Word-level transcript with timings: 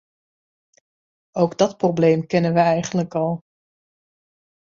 Ook 1.31 1.57
dat 1.57 1.77
probleem 1.77 2.25
kennen 2.27 2.53
we 2.53 2.59
eigenlijk 2.59 3.15
al. 3.15 3.39